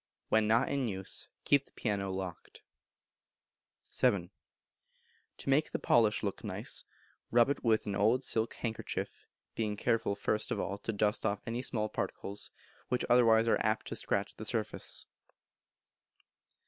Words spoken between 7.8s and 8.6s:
an old silk